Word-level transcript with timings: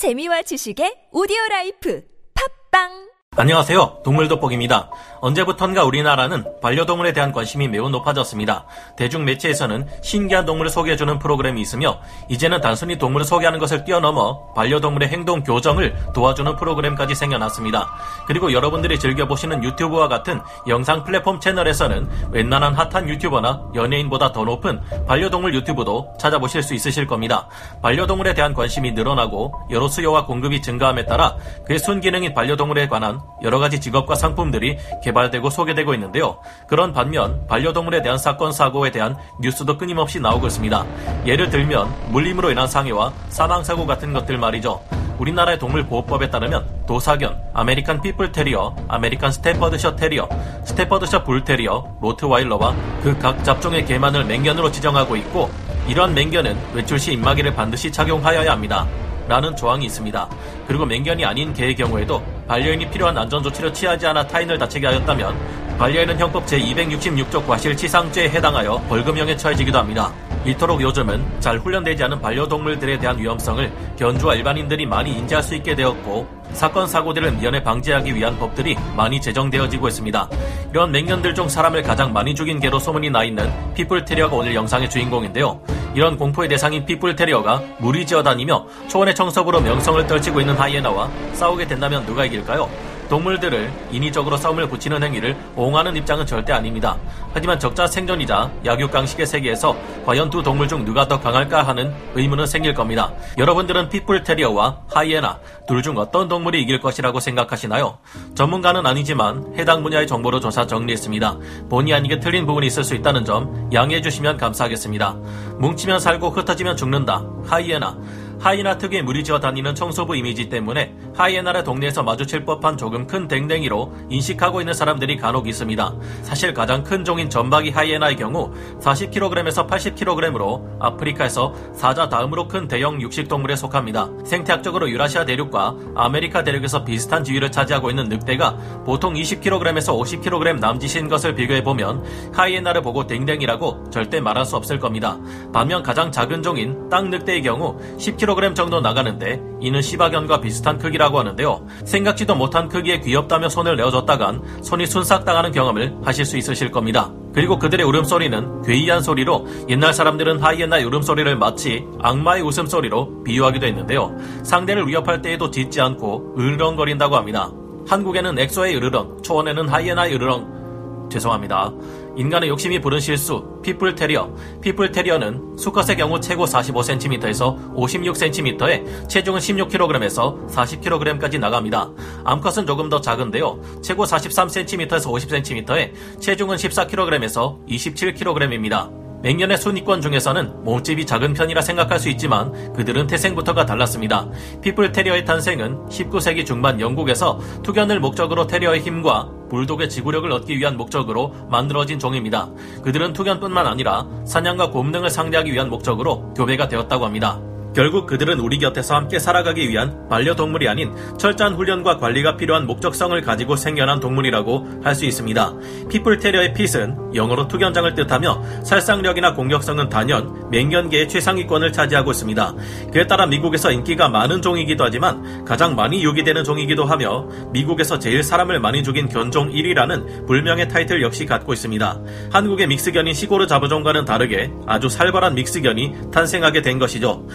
재미와 0.00 0.40
지식의 0.48 1.12
오디오 1.12 1.36
라이프. 1.50 2.00
팟빵 2.32 3.09
안녕하세요. 3.40 4.00
동물돋보기입니다. 4.04 4.90
언제부턴가 5.22 5.84
우리나라는 5.84 6.44
반려동물에 6.60 7.14
대한 7.14 7.32
관심이 7.32 7.68
매우 7.68 7.88
높아졌습니다. 7.88 8.66
대중 8.96 9.24
매체에서는 9.24 9.88
신기한 10.02 10.44
동물을 10.44 10.70
소개해주는 10.70 11.18
프로그램이 11.18 11.58
있으며 11.62 12.00
이제는 12.28 12.60
단순히 12.60 12.98
동물을 12.98 13.24
소개하는 13.24 13.58
것을 13.58 13.84
뛰어넘어 13.84 14.52
반려동물의 14.52 15.08
행동 15.08 15.42
교정을 15.42 15.96
도와주는 16.12 16.54
프로그램까지 16.56 17.14
생겨났습니다. 17.14 17.88
그리고 18.26 18.52
여러분들이 18.52 18.98
즐겨보시는 18.98 19.64
유튜브와 19.64 20.08
같은 20.08 20.38
영상 20.68 21.02
플랫폼 21.04 21.40
채널에서는 21.40 22.10
웬만한 22.32 22.74
핫한 22.74 23.08
유튜버나 23.08 23.70
연예인보다 23.74 24.32
더 24.32 24.44
높은 24.44 24.82
반려동물 25.06 25.54
유튜브도 25.54 26.12
찾아보실 26.20 26.62
수 26.62 26.74
있으실 26.74 27.06
겁니다. 27.06 27.48
반려동물에 27.80 28.34
대한 28.34 28.52
관심이 28.52 28.92
늘어나고 28.92 29.54
여러 29.70 29.88
수요와 29.88 30.26
공급이 30.26 30.60
증가함에 30.60 31.06
따라 31.06 31.36
그의 31.64 31.78
순기능인 31.78 32.34
반려동물에 32.34 32.88
관한 32.88 33.29
여러 33.42 33.58
가지 33.58 33.80
직업과 33.80 34.14
상품들이 34.14 34.78
개발되고 35.02 35.48
소개되고 35.50 35.94
있는데요. 35.94 36.38
그런 36.66 36.92
반면 36.92 37.46
반려동물에 37.46 38.02
대한 38.02 38.18
사건 38.18 38.52
사고에 38.52 38.90
대한 38.90 39.16
뉴스도 39.40 39.78
끊임없이 39.78 40.20
나오고 40.20 40.46
있습니다. 40.46 40.84
예를 41.26 41.50
들면 41.50 41.92
물림으로 42.10 42.50
인한 42.50 42.66
상해와 42.68 43.12
사망 43.28 43.64
사고 43.64 43.86
같은 43.86 44.12
것들 44.12 44.36
말이죠. 44.38 44.80
우리나라의 45.18 45.58
동물 45.58 45.84
보호법에 45.86 46.30
따르면 46.30 46.66
도사견, 46.86 47.38
아메리칸 47.52 48.00
핏불 48.00 48.32
테리어, 48.32 48.74
아메리칸 48.88 49.32
스태퍼드셔 49.32 49.94
테리어, 49.96 50.26
스태퍼드셔 50.64 51.24
불 51.24 51.44
테리어, 51.44 51.84
로트와일러와 52.00 52.74
그 53.02 53.18
각 53.20 53.44
잡종의 53.44 53.84
개만을 53.84 54.24
맹견으로 54.24 54.70
지정하고 54.72 55.16
있고 55.16 55.50
이러한 55.86 56.14
맹견은 56.14 56.56
외출 56.72 56.98
시 56.98 57.12
입마개를 57.12 57.54
반드시 57.54 57.92
착용하여야 57.92 58.50
합니다. 58.50 58.86
라는 59.28 59.54
조항이 59.54 59.84
있습니다. 59.86 60.28
그리고 60.66 60.86
맹견이 60.86 61.24
아닌 61.24 61.52
개의 61.52 61.76
경우에도 61.76 62.22
반려인이 62.50 62.90
필요한 62.90 63.16
안전조치를 63.16 63.72
취하지 63.72 64.08
않아 64.08 64.26
타인을 64.26 64.58
다치게 64.58 64.84
하였다면 64.84 65.78
반려인은 65.78 66.18
형법 66.18 66.44
제266조 66.46 67.46
과실치상죄에 67.46 68.28
해당하여 68.28 68.82
벌금형에 68.88 69.36
처해지기도 69.36 69.78
합니다. 69.78 70.12
이토록 70.44 70.82
요즘은 70.82 71.24
잘 71.38 71.58
훈련되지 71.58 72.02
않은 72.02 72.20
반려동물들에 72.20 72.98
대한 72.98 73.16
위험성을 73.16 73.70
견주와 73.96 74.34
일반인들이 74.34 74.84
많이 74.84 75.16
인지할 75.16 75.44
수 75.44 75.54
있게 75.54 75.76
되었고 75.76 76.26
사건 76.52 76.88
사고들을 76.88 77.30
미연에 77.34 77.62
방지하기 77.62 78.16
위한 78.16 78.36
법들이 78.36 78.76
많이 78.96 79.20
제정되어지고 79.20 79.86
있습니다. 79.86 80.28
이런 80.72 80.90
맹견들 80.90 81.36
중 81.36 81.48
사람을 81.48 81.82
가장 81.82 82.12
많이 82.12 82.34
죽인 82.34 82.58
개로 82.58 82.80
소문이 82.80 83.10
나 83.10 83.22
있는 83.22 83.48
핏불 83.74 84.04
테리어가 84.04 84.34
오늘 84.34 84.56
영상의 84.56 84.90
주인공인데요. 84.90 85.60
이런 85.94 86.16
공포의 86.16 86.48
대상인 86.48 86.84
핏불 86.84 87.16
테리어가 87.16 87.62
무리지어 87.78 88.22
다니며 88.22 88.66
초원의 88.88 89.14
청소부로 89.14 89.60
명성을 89.60 90.06
떨치고 90.06 90.40
있는 90.40 90.54
하이에나와 90.54 91.10
싸우게 91.32 91.66
된다면 91.66 92.04
누가 92.06 92.24
이길까요? 92.24 92.68
동물들을 93.10 93.70
인위적으로 93.90 94.36
싸움을 94.36 94.68
붙이는 94.68 95.02
행위를 95.02 95.36
옹호하는 95.56 95.96
입장은 95.96 96.24
절대 96.24 96.52
아닙니다. 96.52 96.96
하지만 97.34 97.58
적자 97.58 97.86
생존이자 97.86 98.50
약육강식의 98.64 99.26
세계에서 99.26 99.76
과연 100.06 100.30
두 100.30 100.42
동물 100.42 100.68
중 100.68 100.84
누가 100.84 101.08
더 101.08 101.20
강할까 101.20 101.64
하는 101.64 101.92
의문은 102.14 102.46
생길 102.46 102.72
겁니다. 102.72 103.12
여러분들은 103.36 103.88
핏불 103.88 104.22
테리어와 104.22 104.82
하이에나 104.94 105.40
둘 105.66 105.80
중 105.80 105.96
어떤 105.96 106.28
동물이 106.28 106.60
이길 106.60 106.78
것이라고 106.78 107.20
생각하시나요? 107.20 107.98
전문가는 108.34 108.84
아니지만 108.84 109.54
해당 109.56 109.82
분야의 109.82 110.06
정보로 110.06 110.38
조사 110.38 110.66
정리했습니다. 110.66 111.38
본의 111.70 111.94
아니게 111.94 112.20
틀린 112.20 112.46
부분이 112.46 112.66
있을 112.66 112.84
수 112.84 112.94
있다는 112.94 113.24
점 113.24 113.70
양해해 113.72 114.02
주시면 114.02 114.36
감사하겠습니다. 114.36 115.16
뭉치면 115.58 115.98
살고 115.98 116.28
흩어지면 116.30 116.76
죽는다. 116.76 117.24
하이에나 117.46 117.96
하이에나 118.40 118.78
특유의 118.78 119.02
무리지어 119.02 119.40
다니는 119.40 119.74
청소부 119.74 120.16
이미지 120.16 120.48
때문에 120.48 120.94
하이에나의 121.14 121.64
동네에서 121.64 122.02
마주칠 122.02 122.44
법한 122.44 122.76
조금 122.76 123.06
큰 123.06 123.28
댕댕이로 123.28 123.92
인식하고 124.08 124.60
있는 124.60 124.72
사람들이 124.74 125.16
간혹 125.16 125.48
있습니다. 125.48 125.94
사실 126.22 126.54
가장 126.54 126.82
큰 126.82 127.04
종인 127.04 127.28
점박이 127.28 127.70
하이에나의 127.70 128.16
경우 128.16 128.52
40kg에서 128.80 129.68
80kg으로 129.68 130.78
아프리카에서 130.80 131.54
사자 131.74 132.08
다음으로 132.08 132.48
큰 132.48 132.68
대형 132.68 133.00
육식동물에 133.00 133.56
속합니다. 133.56 134.08
생태학적으로 134.24 134.88
유라시아 134.90 135.24
대륙과 135.24 135.76
아메리카 135.94 136.44
대륙에서 136.44 136.84
비슷한 136.84 137.24
지위를 137.24 137.52
차지하고 137.52 137.90
있는 137.90 138.08
늑대가 138.08 138.56
보통 138.84 139.14
20kg에서 139.14 139.98
50kg 139.98 140.58
남짓인 140.60 141.08
것을 141.08 141.34
비교해보면 141.34 142.32
하이에나를 142.32 142.82
보고 142.82 143.06
댕댕이라고 143.06 143.90
절대 143.90 144.20
말할 144.20 144.44
수 144.44 144.56
없을 144.56 144.78
겁니다. 144.78 145.18
반면 145.52 145.82
가장 145.82 146.10
작은 146.10 146.42
종인 146.42 146.88
땅 146.88 147.10
늑대의 147.10 147.42
경우 147.42 147.78
10kg 147.98 148.30
10kg 148.30 148.54
정도 148.54 148.80
나가는데 148.80 149.40
이는 149.60 149.82
시바견과 149.82 150.40
비슷한 150.40 150.78
크기 150.78 150.98
라고 151.00 151.18
하는데요. 151.18 151.66
생각지도 151.86 152.34
못한 152.34 152.68
크기에 152.68 153.00
귀엽다며 153.00 153.48
손을 153.48 153.74
내어줬다간 153.76 154.62
손이 154.62 154.84
순삭 154.84 155.24
당하는 155.24 155.50
경험을 155.50 155.96
하실 156.04 156.26
수 156.26 156.36
있으실 156.36 156.70
겁니다. 156.70 157.10
그리고 157.32 157.58
그들의 157.58 157.86
울음소리는 157.86 158.62
괴이한 158.62 159.00
소리로 159.00 159.46
옛날 159.70 159.94
사람들은 159.94 160.42
하이에나의 160.42 160.84
울음소리를 160.84 161.36
마치 161.36 161.86
악마의 162.00 162.42
웃음소리로 162.42 163.24
비유하기도 163.24 163.66
했는데요. 163.66 164.14
상대를 164.42 164.86
위협할 164.86 165.22
때에도 165.22 165.50
짖지 165.50 165.80
않고 165.80 166.34
으르렁거린다고 166.38 167.16
합니다. 167.16 167.50
한국에는 167.88 168.38
엑소의 168.38 168.76
으르렁, 168.76 169.22
초원에는 169.22 169.68
하이에나의 169.68 170.14
으르렁, 170.14 171.08
죄송합니다. 171.10 171.72
인간의 172.20 172.50
욕심이 172.50 172.78
부른 172.78 173.00
실수, 173.00 173.42
핏불 173.62 173.94
테리어. 173.94 174.30
핏불 174.60 174.92
테리어는 174.92 175.56
수컷의 175.56 175.96
경우 175.96 176.20
체고 176.20 176.44
45cm에서 176.44 177.74
56cm에 177.74 179.08
체중은 179.08 179.40
16kg에서 179.40 180.46
40kg까지 180.48 181.38
나갑니다. 181.38 181.90
암컷은 182.24 182.66
조금 182.66 182.90
더 182.90 183.00
작은데요. 183.00 183.58
체고 183.80 184.04
43cm에서 184.04 185.06
50cm에 185.06 186.20
체중은 186.20 186.56
14kg에서 186.56 187.66
27kg입니다. 187.66 189.09
맹견의 189.22 189.58
순위권 189.58 190.00
중에서는 190.00 190.64
몸집이 190.64 191.04
작은 191.06 191.34
편이라 191.34 191.60
생각할 191.60 191.98
수 191.98 192.08
있지만 192.08 192.72
그들은 192.72 193.06
태생부터가 193.06 193.66
달랐습니다. 193.66 194.28
핏불 194.62 194.92
테리어의 194.92 195.24
탄생은 195.24 195.88
19세기 195.88 196.46
중반 196.46 196.80
영국에서 196.80 197.38
투견을 197.62 198.00
목적으로 198.00 198.46
테리어의 198.46 198.80
힘과 198.80 199.30
불독의 199.50 199.90
지구력을 199.90 200.30
얻기 200.30 200.56
위한 200.58 200.76
목적으로 200.76 201.34
만들어진 201.50 201.98
종입니다. 201.98 202.50
그들은 202.82 203.12
투견뿐만 203.12 203.66
아니라 203.66 204.06
사냥과 204.24 204.70
곰 204.70 204.92
등을 204.92 205.10
상대하기 205.10 205.52
위한 205.52 205.68
목적으로 205.68 206.32
교배가 206.34 206.68
되었다고 206.68 207.04
합니다. 207.04 207.40
결국 207.74 208.06
그들은 208.06 208.38
우리 208.40 208.58
곁에서 208.58 208.94
함께 208.94 209.18
살아가기 209.18 209.68
위한 209.68 210.08
반려동물이 210.08 210.68
아닌 210.68 210.94
철저한 211.18 211.54
훈련과 211.54 211.96
관리가 211.98 212.36
필요한 212.36 212.66
목적성을 212.66 213.20
가지고 213.22 213.56
생겨난 213.56 214.00
동물이라고 214.00 214.82
할 214.84 215.00
수 215.00 215.06
있습니다. 215.06 215.54
핏불테리어의 215.88 216.52
핏은 216.52 217.14
영어로 217.14 217.48
투견장을 217.48 217.94
뜻하며 217.94 218.42
살상력이나 218.64 219.34
공격성은 219.34 219.88
단연 219.88 220.50
맹견계의 220.50 221.08
최상위권을 221.08 221.72
차지하고 221.72 222.10
있습니다. 222.10 222.54
그에 222.92 223.06
따라 223.06 223.26
미국에서 223.26 223.70
인기가 223.70 224.08
많은 224.08 224.42
종이기도 224.42 224.84
하지만 224.84 225.44
가장 225.44 225.74
많이 225.74 226.02
유기되는 226.04 226.44
종이기도 226.44 226.84
하며 226.84 227.26
미국에서 227.52 227.98
제일 227.98 228.22
사람을 228.22 228.60
많이 228.60 228.82
죽인 228.82 229.08
견종 229.08 229.50
1위라는 229.50 230.26
불명예 230.26 230.68
타이틀 230.68 231.02
역시 231.02 231.24
갖고 231.24 231.52
있습니다. 231.52 232.00
한국의 232.32 232.66
믹스견인 232.66 233.14
시고르 233.14 233.46
자브종과는 233.46 234.04
다르게 234.04 234.50
아주 234.66 234.88
살벌한 234.88 235.34
믹스견이 235.34 236.10
탄생하게 236.12 236.62
된 236.62 236.78
것이죠. 236.78 237.26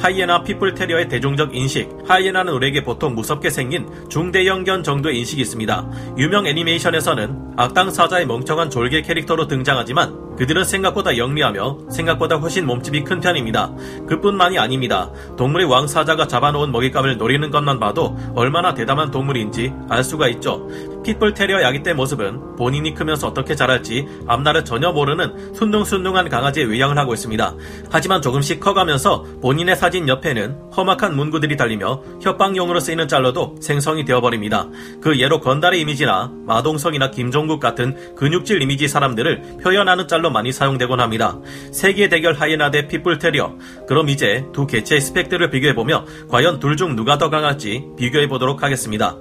하이에나 0.00 0.42
핏불 0.42 0.74
테리어의 0.74 1.08
대중적 1.08 1.54
인식. 1.54 1.90
하이에나는 2.06 2.52
우리에게 2.54 2.82
보통 2.82 3.14
무섭게 3.14 3.50
생긴 3.50 3.86
중대형견 4.08 4.82
정도의 4.82 5.18
인식이 5.18 5.42
있습니다. 5.42 5.90
유명 6.16 6.46
애니메이션에서는 6.46 7.52
악당 7.56 7.90
사자의 7.90 8.26
멍청한 8.26 8.70
졸개 8.70 9.02
캐릭터로 9.02 9.46
등장하지만 9.46 10.36
그들은 10.36 10.64
생각보다 10.64 11.18
영리하며 11.18 11.90
생각보다 11.90 12.36
훨씬 12.36 12.64
몸집이 12.64 13.04
큰 13.04 13.20
편입니다. 13.20 13.74
그뿐만이 14.08 14.58
아닙니다. 14.58 15.10
동물의 15.36 15.66
왕 15.66 15.86
사자가 15.86 16.28
잡아놓은 16.28 16.72
먹잇감을 16.72 17.18
노리는 17.18 17.50
것만 17.50 17.78
봐도 17.78 18.16
얼마나 18.34 18.72
대담한 18.72 19.10
동물인지 19.10 19.70
알 19.90 20.02
수가 20.02 20.28
있죠. 20.28 20.66
핏불 21.04 21.34
테리어 21.34 21.62
야기떼 21.62 21.94
모습은 21.94 22.56
본인이 22.56 22.94
크면서 22.94 23.28
어떻게 23.28 23.54
자랄지 23.54 24.06
앞날을 24.26 24.64
전혀 24.64 24.92
모르는 24.92 25.54
순둥순둥한 25.54 26.28
강아지의 26.28 26.66
외양을 26.66 26.98
하고 26.98 27.14
있습니다. 27.14 27.54
하지만 27.90 28.22
조금씩 28.22 28.60
커가면서 28.60 29.24
본인의 29.42 29.76
사진 29.76 30.08
옆에는 30.08 30.56
험악한 30.76 31.14
문구들이 31.16 31.56
달리며 31.56 32.02
협박용으로 32.22 32.80
쓰이는 32.80 33.08
짤로도 33.08 33.56
생성이 33.60 34.04
되어버립니다. 34.04 34.68
그 35.00 35.18
예로 35.18 35.40
건달의 35.40 35.80
이미지나 35.80 36.32
마동석이나 36.46 37.10
김종국 37.10 37.60
같은 37.60 38.14
근육질 38.16 38.62
이미지 38.62 38.88
사람들을 38.88 39.58
표현하는 39.62 40.08
짤로 40.08 40.30
많이 40.30 40.52
사용되곤 40.52 41.00
합니다. 41.00 41.38
세기의 41.72 42.08
대결 42.08 42.34
하이에나 42.34 42.70
대 42.70 42.88
핏불 42.88 43.18
테리어. 43.18 43.56
그럼 43.86 44.08
이제 44.08 44.44
두 44.52 44.66
개체의 44.66 45.00
스펙들을 45.00 45.50
비교해보며 45.50 46.04
과연 46.30 46.58
둘 46.58 46.80
중 46.80 46.96
누가 46.96 47.18
더 47.18 47.28
강할지 47.28 47.84
비교해보도록 47.98 48.62
하겠습니다. 48.62 49.16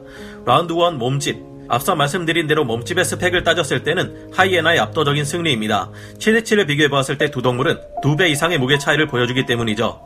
라운드 0.46 0.72
1 0.72 0.98
몸집. 0.98 1.49
앞서 1.70 1.96
말씀드린 1.96 2.48
대로 2.48 2.66
몸집의 2.66 3.06
스펙을 3.06 3.44
따졌을 3.44 3.84
때는 3.84 4.32
하이에나의 4.34 4.80
압도적인 4.80 5.24
승리입니다. 5.24 5.92
최대치를 6.20 6.66
비교해보았을 6.66 7.18
때 7.18 7.30
두 7.30 7.42
동물은 7.42 7.80
두 8.02 8.16
배 8.18 8.28
이상의 8.30 8.58
무게 8.58 8.78
차이를 8.78 9.08
보여주기 9.08 9.46
때문이죠. 9.46 10.02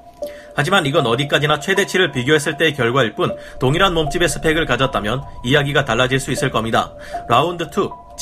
하지만 0.56 0.86
이건 0.86 1.08
어디까지나 1.08 1.60
최대치를 1.60 2.12
비교했을 2.12 2.58
때의 2.58 2.74
결과일 2.76 3.16
뿐 3.16 3.36
동일한 3.60 3.94
몸집의 3.96 4.30
스펙을 4.30 4.66
가졌다면 4.68 5.24
이야기가 5.44 5.84
달라질 5.86 6.20
수 6.20 6.32
있을 6.32 6.52
겁니다. 6.52 6.94
라운드 7.28 7.64
2 7.64 7.68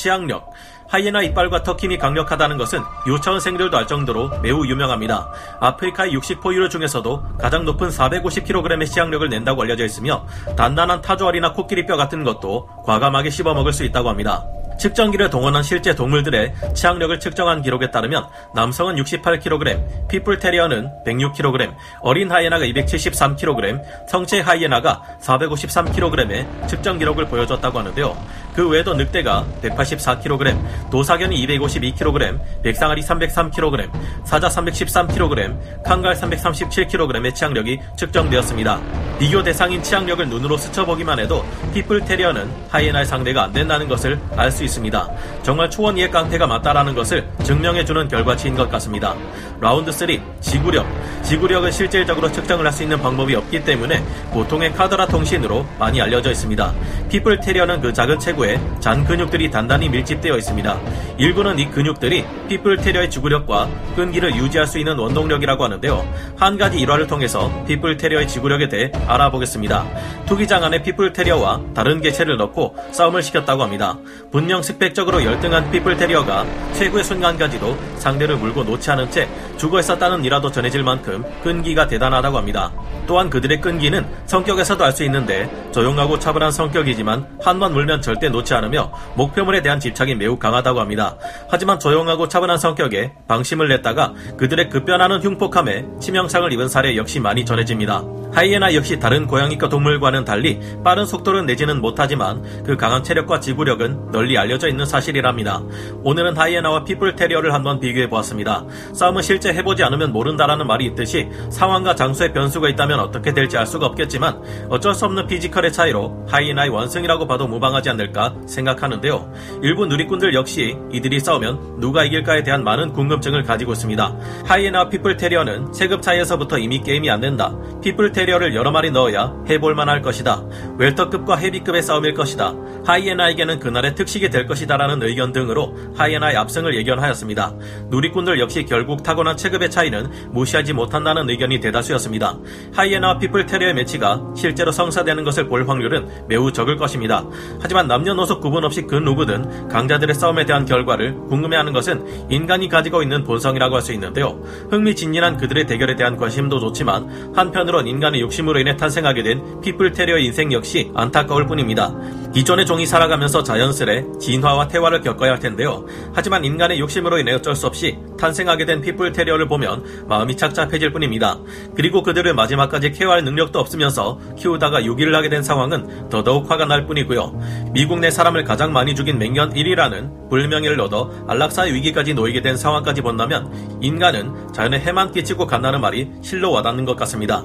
치악력 0.02 0.50
하이에나 0.88 1.22
이빨과 1.22 1.62
턱힘이 1.62 1.96
강력하다는 1.96 2.58
것은 2.58 2.80
유치원생들도 3.06 3.76
알 3.76 3.86
정도로 3.86 4.40
매우 4.40 4.66
유명합니다. 4.66 5.30
아프리카의 5.60 6.12
육식 6.12 6.40
포유류 6.40 6.68
중에서도 6.68 7.38
가장 7.38 7.64
높은 7.64 7.88
450kg의 7.88 8.86
치악력을 8.86 9.26
낸다고 9.28 9.62
알려져 9.62 9.84
있으며 9.84 10.26
단단한 10.56 11.00
타조알이나 11.00 11.52
코끼리뼈 11.52 11.96
같은 11.96 12.24
것도 12.24 12.66
과감하게 12.84 13.30
씹어먹을 13.30 13.72
수 13.72 13.84
있다고 13.84 14.08
합니다. 14.08 14.44
측정기를 14.78 15.30
동원한 15.30 15.62
실제 15.62 15.94
동물들의 15.94 16.54
치악력을 16.74 17.20
측정한 17.20 17.62
기록에 17.62 17.90
따르면 17.90 18.26
남성은 18.54 18.96
68kg, 18.96 20.08
핏불 20.08 20.38
테리어는 20.40 20.90
106kg, 21.06 21.74
어린 22.00 22.30
하이에나가 22.30 22.64
273kg, 22.64 24.08
성체 24.08 24.40
하이에나가 24.40 25.02
453kg의 25.20 26.68
측정 26.68 26.98
기록을 26.98 27.26
보여줬다고 27.26 27.78
하는데요. 27.78 28.16
그 28.54 28.68
외에도 28.68 28.94
늑대가 28.94 29.46
184kg, 29.62 30.90
도사견이 30.90 31.46
252kg, 31.46 32.62
백상아리 32.62 33.02
303kg, 33.02 33.90
사자 34.24 34.48
313kg, 34.48 35.82
칸갈 35.82 36.14
337kg의 36.14 37.34
치악력이 37.34 37.80
측정되었습니다. 37.96 38.80
비교 39.18 39.42
대상인 39.42 39.82
치악력을 39.82 40.28
눈으로 40.28 40.56
스쳐보기만 40.56 41.18
해도 41.20 41.44
핏불 41.72 42.04
테리어는 42.04 42.50
하이에나의 42.70 43.06
상대가 43.06 43.44
안 43.44 43.52
된다는 43.52 43.88
것을 43.88 44.18
알 44.36 44.50
수 44.50 44.64
있습니다. 44.64 45.08
정말 45.42 45.70
초원의 45.70 46.10
깡패가 46.10 46.46
맞다라는 46.46 46.94
것을 46.94 47.26
증명해주는 47.42 48.08
결과치인 48.08 48.54
것 48.54 48.70
같습니다. 48.70 49.14
라운드 49.60 49.90
3 49.90 50.08
지구력 50.40 50.86
지구력은 51.22 51.70
실질적으로 51.70 52.30
측정을 52.30 52.66
할 52.66 52.72
수 52.72 52.82
있는 52.82 53.00
방법이 53.00 53.34
없기 53.34 53.64
때문에 53.64 54.02
보통의 54.32 54.72
카더라 54.72 55.06
통신으로 55.06 55.66
많이 55.78 56.00
알려져 56.00 56.30
있습니다. 56.30 56.72
핏불 57.10 57.40
테리어는 57.40 57.80
그 57.80 57.92
작은 57.92 58.18
체구 58.18 58.41
에 58.46 58.58
잔 58.80 59.04
근육들이 59.04 59.50
단단히 59.50 59.88
밀집되어 59.88 60.36
있습니다. 60.36 60.80
일부는 61.18 61.58
이 61.58 61.70
근육들이 61.70 62.24
핏불 62.48 62.78
테리어의 62.78 63.10
지구력과 63.10 63.68
끈기를 63.94 64.34
유지할 64.34 64.66
수 64.66 64.78
있는 64.78 64.98
원동력이라고 64.98 65.62
하는데요. 65.64 66.04
한 66.36 66.58
가지 66.58 66.80
일화를 66.80 67.06
통해서 67.06 67.50
핏불 67.66 67.96
테리어의 67.96 68.26
지구력에 68.26 68.68
대해 68.68 68.90
알아보겠습니다. 69.06 69.84
투기장 70.26 70.64
안에 70.64 70.82
핏불 70.82 71.12
테리어와 71.12 71.60
다른 71.74 72.00
개체를 72.00 72.36
넣고 72.38 72.74
싸움을 72.90 73.22
시켰다고 73.22 73.62
합니다. 73.62 73.96
분명 74.32 74.62
스펙적으로 74.62 75.22
열등한 75.24 75.70
핏불 75.70 75.96
테리어가 75.96 76.44
최후의 76.74 77.04
순간까지도 77.04 77.76
상대를 77.98 78.36
물고 78.36 78.64
놓지 78.64 78.90
않은 78.90 79.10
채 79.10 79.28
죽어 79.58 79.78
있었다는 79.78 80.24
일화도 80.24 80.50
전해질 80.50 80.82
만큼 80.82 81.22
끈기가 81.44 81.86
대단하다고 81.86 82.36
합니다. 82.36 82.72
또한 83.06 83.30
그들의 83.30 83.60
끈기는 83.60 84.04
성격에서도 84.26 84.84
알 84.84 84.92
수 84.92 85.04
있는데 85.04 85.48
조용하고 85.72 86.18
차분한 86.18 86.50
성격이지만 86.52 87.38
한 87.42 87.58
번 87.58 87.72
물면 87.74 88.02
절대 88.02 88.28
놓지 88.32 88.54
않으며 88.54 88.92
목표물에 89.14 89.62
대한 89.62 89.78
집착이 89.78 90.14
매우 90.16 90.38
강하다고 90.38 90.80
합니다. 90.80 91.16
하지만 91.48 91.78
조용하고 91.78 92.28
차분한 92.28 92.58
성격에 92.58 93.12
방심을 93.28 93.68
냈다가 93.68 94.14
그들의 94.36 94.68
급변하는 94.70 95.22
흉폭함에 95.22 95.86
치명상을 96.00 96.52
입은 96.52 96.68
사례 96.68 96.96
역시 96.96 97.20
많이 97.20 97.44
전해집니다. 97.44 98.21
하이에나 98.32 98.74
역시 98.74 98.98
다른 98.98 99.26
고양이과 99.26 99.68
동물과는 99.68 100.24
달리 100.24 100.58
빠른 100.82 101.04
속도를 101.04 101.44
내지는 101.44 101.80
못하지만 101.80 102.42
그 102.64 102.76
강한 102.76 103.02
체력과 103.02 103.40
지구력은 103.40 104.10
널리 104.10 104.38
알려져 104.38 104.68
있는 104.68 104.86
사실이랍니다. 104.86 105.62
오늘은 106.02 106.36
하이에나와 106.36 106.84
핏불 106.84 107.14
테리어를 107.14 107.52
한번 107.52 107.78
비교해 107.78 108.08
보았습니다. 108.08 108.64
싸움은 108.94 109.22
실제 109.22 109.52
해보지 109.52 109.84
않으면 109.84 110.12
모른다라는 110.12 110.66
말이 110.66 110.86
있듯이 110.86 111.28
상황과 111.50 111.94
장소에 111.94 112.32
변수가 112.32 112.70
있다면 112.70 113.00
어떻게 113.00 113.34
될지 113.34 113.58
알 113.58 113.66
수가 113.66 113.86
없겠지만 113.86 114.42
어쩔 114.70 114.94
수 114.94 115.04
없는 115.04 115.26
피지컬의 115.26 115.72
차이로 115.72 116.26
하이에나의 116.28 116.70
완승이라고 116.70 117.26
봐도 117.26 117.46
무방하지 117.46 117.90
않을까 117.90 118.34
생각하는데요. 118.46 119.32
일부 119.62 119.84
누리꾼들 119.84 120.32
역시 120.34 120.76
이들이 120.90 121.20
싸우면 121.20 121.80
누가 121.80 122.02
이길까에 122.04 122.42
대한 122.42 122.64
많은 122.64 122.92
궁금증을 122.92 123.42
가지고 123.42 123.72
있습니다. 123.72 124.16
하이에나와 124.46 124.88
핏불 124.88 125.18
테리어는 125.18 125.72
체급 125.72 126.00
차이에서부터 126.00 126.58
이미 126.58 126.80
게임이 126.80 127.10
안 127.10 127.20
된다. 127.20 127.54
핏불 127.82 128.12
테리어를 128.12 128.54
여러 128.54 128.70
마리 128.70 128.90
넣어야 128.90 129.34
해볼만 129.48 129.88
할 129.88 130.00
것이다. 130.00 130.42
웰터급과 130.78 131.36
헤비급의 131.36 131.82
싸움일 131.82 132.14
것이다. 132.14 132.54
하이에나에게는 132.86 133.58
그날의 133.58 133.94
특식이 133.94 134.30
될 134.30 134.46
것이다라는 134.46 135.02
의견 135.02 135.32
등으로 135.32 135.76
하이에나의 135.96 136.36
압승을 136.36 136.74
예견하였습니다. 136.76 137.54
누리꾼들 137.90 138.40
역시 138.40 138.64
결국 138.64 139.02
타고난 139.02 139.36
체급의 139.36 139.70
차이는 139.70 140.30
무시하지 140.30 140.72
못한다는 140.72 141.28
의견이 141.28 141.60
대다수였습니다. 141.60 142.38
하이에나와 142.74 143.18
핏불 143.18 143.46
테리어의 143.46 143.74
매치가 143.74 144.22
실제로 144.36 144.72
성사되는 144.72 145.24
것을 145.24 145.48
볼 145.48 145.68
확률은 145.68 146.08
매우 146.28 146.52
적을 146.52 146.76
것입니다. 146.76 147.24
하지만 147.60 147.86
남녀노소 147.86 148.40
구분 148.40 148.64
없이 148.64 148.82
그 148.82 148.94
누구든 148.94 149.68
강자들의 149.68 150.14
싸움에 150.14 150.46
대한 150.46 150.64
결과를 150.64 151.14
궁금해하는 151.28 151.72
것은 151.72 152.30
인간이 152.30 152.68
가지고 152.68 153.02
있는 153.02 153.24
본성이라고 153.24 153.74
할 153.76 153.82
수 153.82 153.92
있는데요. 153.92 154.40
흥미진진한 154.70 155.36
그들의 155.36 155.66
대결에 155.66 155.96
대한 155.96 156.16
관심도 156.16 156.60
좋지만 156.60 157.32
한편으론 157.34 157.88
인간 157.88 158.11
의 158.14 158.20
욕심으로 158.20 158.58
인해 158.60 158.76
탄생하게 158.76 159.22
된 159.22 159.60
핏불 159.60 159.92
테리어 159.92 160.18
인생 160.18 160.52
역시 160.52 160.90
안타까울 160.94 161.46
뿐입니다. 161.46 161.94
기존의 162.32 162.64
종이 162.64 162.86
살아가면서 162.86 163.42
자연스레 163.42 164.04
진화와 164.18 164.68
태화를 164.68 165.02
겪어야 165.02 165.32
할 165.32 165.38
텐데요. 165.38 165.84
하지만 166.14 166.44
인간의 166.44 166.80
욕심으로 166.80 167.18
인해 167.18 167.34
어쩔 167.34 167.54
수 167.54 167.66
없이 167.66 167.98
탄생하게 168.18 168.64
된 168.64 168.80
피플 168.80 169.12
테리어를 169.12 169.48
보면 169.48 170.06
마음이 170.08 170.36
착잡해질 170.36 170.92
뿐입니다. 170.92 171.38
그리고 171.74 172.02
그들을 172.02 172.32
마지막까지 172.34 172.92
케어할 172.92 173.24
능력도 173.24 173.58
없으면서 173.58 174.18
키우다가 174.38 174.84
유기를 174.84 175.14
하게 175.14 175.28
된 175.28 175.42
상황은 175.42 176.08
더더욱 176.08 176.50
화가 176.50 176.64
날 176.64 176.86
뿐이고요. 176.86 177.70
미국 177.72 178.00
내 178.00 178.10
사람을 178.10 178.44
가장 178.44 178.72
많이 178.72 178.94
죽인 178.94 179.18
맹년 179.18 179.52
1위라는 179.52 180.30
불명예를 180.30 180.80
얻어 180.80 181.10
안락사의 181.28 181.74
위기까지 181.74 182.14
놓이게 182.14 182.40
된 182.40 182.56
상황까지 182.56 183.02
본다면 183.02 183.52
인간은 183.82 184.52
자연에 184.54 184.78
해만 184.78 185.12
끼치고 185.12 185.46
간다는 185.46 185.80
말이 185.82 186.10
실로 186.22 186.50
와닿는 186.52 186.86
것 186.86 186.96
같습니다. 186.96 187.44